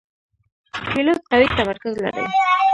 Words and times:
پیلوټ 0.89 1.19
قوي 1.31 1.47
تمرکز 1.59 1.93
لري. 2.03 2.23